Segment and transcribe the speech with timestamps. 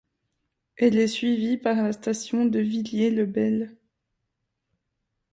[0.77, 3.77] Elle est suivie par la station de Villiers-le-Bel.